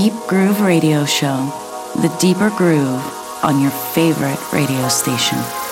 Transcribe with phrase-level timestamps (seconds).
[0.00, 1.50] Deep Groove Radio Show,
[1.96, 3.02] the deeper groove
[3.42, 5.67] on your favorite radio station.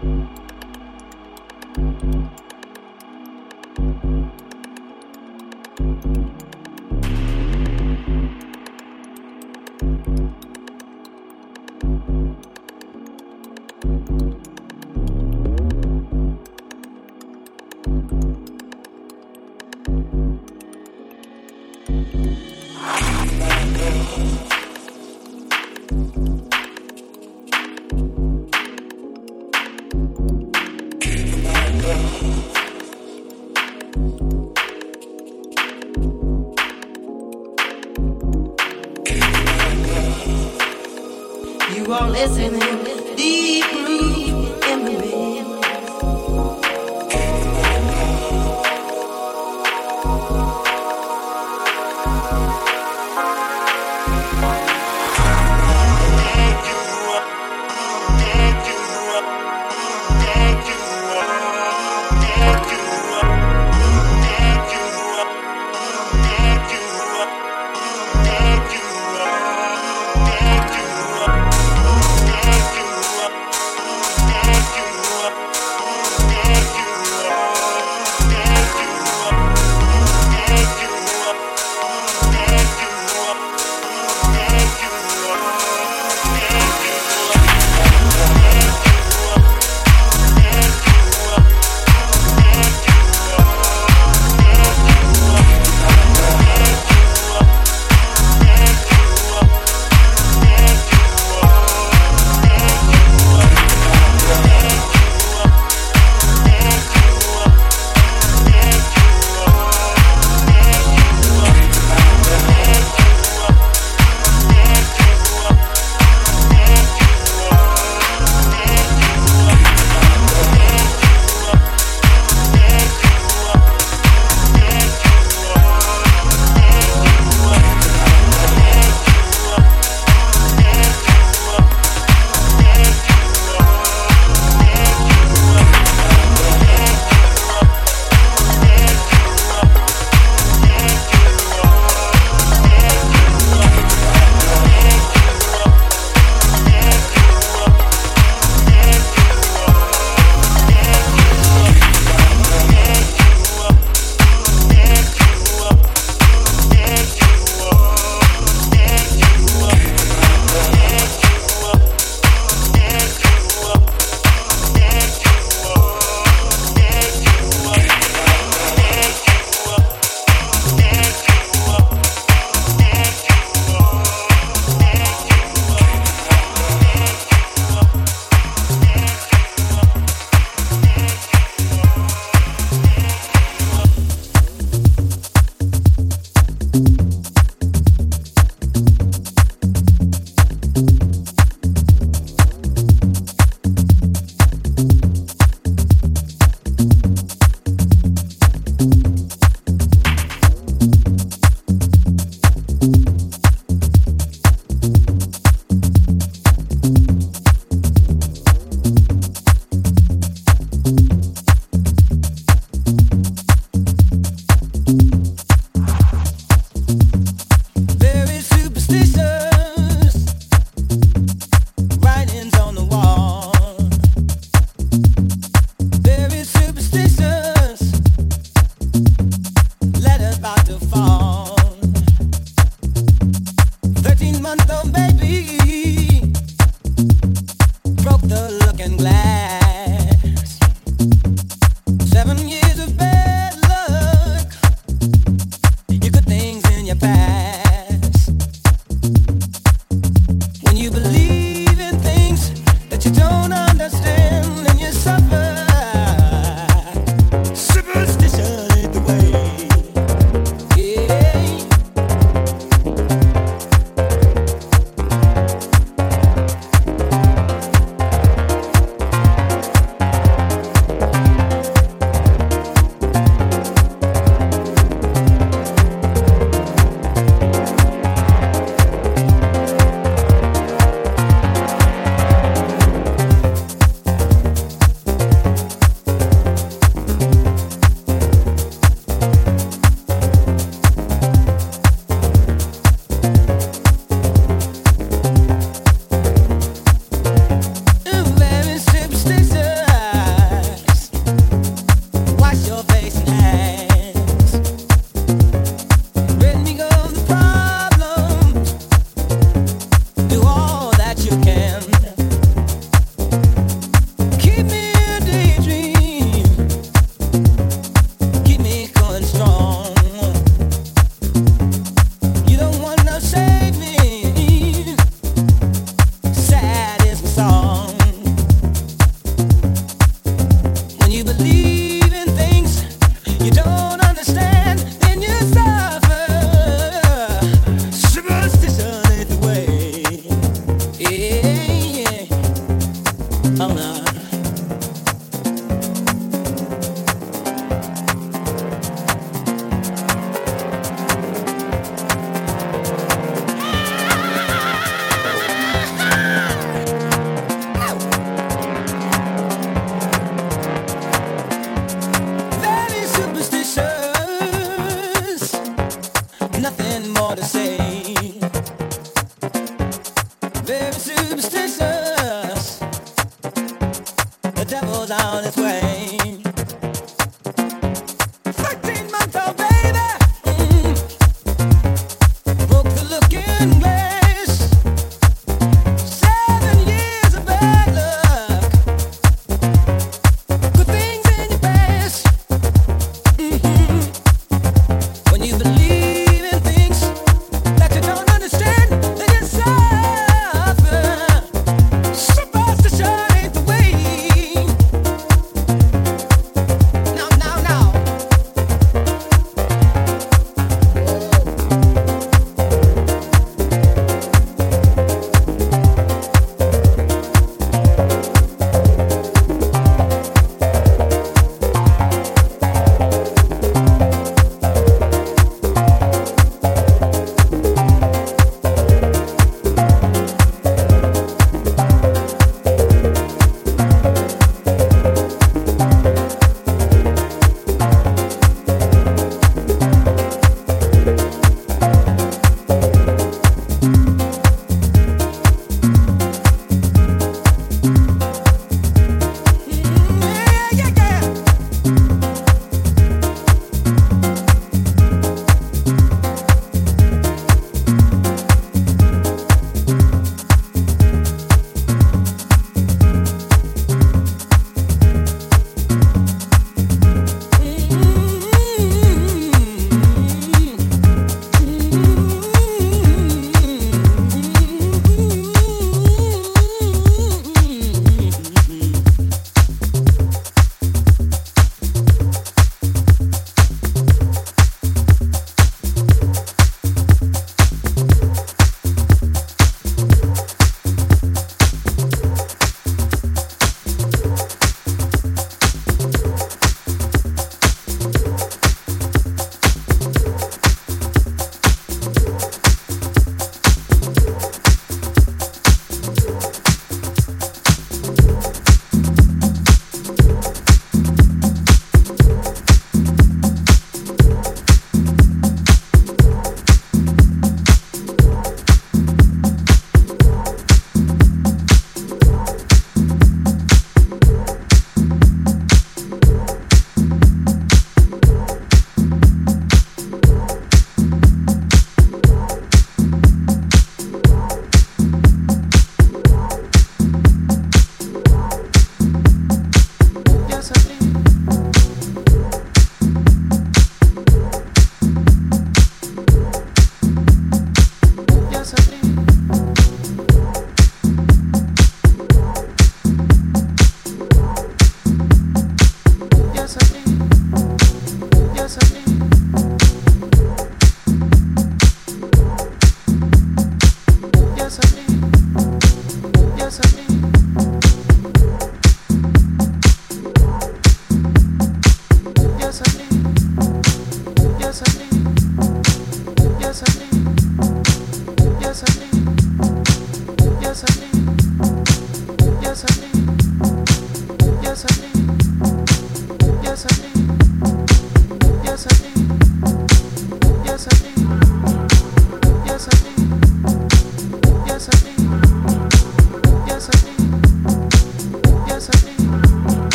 [0.00, 0.28] Thank
[2.02, 2.37] you.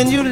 [0.00, 0.29] when you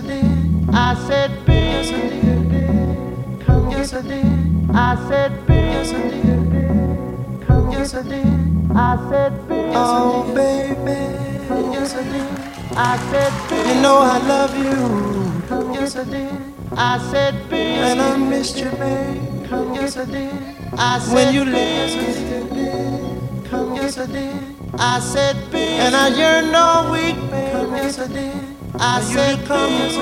[0.00, 0.70] I did.
[0.72, 1.56] I said, babe.
[1.56, 3.46] Yes, I did.
[3.46, 4.70] Come yes, I did.
[4.74, 4.96] I.
[7.70, 8.24] Yes, I did.
[8.76, 9.32] I said,
[11.72, 12.76] yes, I did.
[12.76, 12.96] I
[13.98, 15.46] I love you.
[15.48, 16.32] Come yes, I did.
[16.72, 17.82] I said, babe.
[17.82, 19.50] And I missed you, babe.
[19.74, 20.32] Yes, I did.
[20.78, 21.34] I said,
[23.74, 25.50] yes, I did.
[25.80, 28.59] And I yearn all week, baby, Come yes, I did.
[28.82, 30.00] I said, come yes I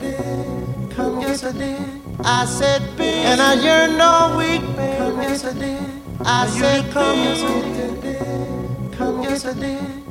[0.00, 2.00] did, come yes I did.
[2.24, 4.98] I said, be, and I yearn no weak man.
[4.98, 5.80] Come yes I did.
[6.24, 10.04] I said, come yes I did, come yes I did.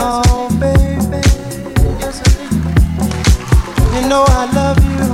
[0.00, 1.20] Oh, baby,
[2.00, 2.52] yes, I did.
[4.02, 5.08] You know I love you.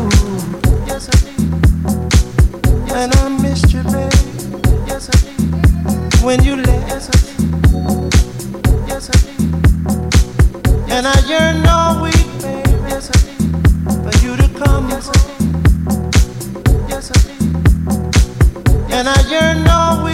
[0.87, 1.41] Yes, I did.
[2.93, 4.17] And I missed you, baby.
[4.87, 6.23] Yes, I did.
[6.23, 6.89] When you left.
[6.89, 7.64] Yes, I did.
[10.89, 12.15] And I yearn all week,
[14.03, 14.91] For you to come.
[18.91, 20.14] And I yearn all week.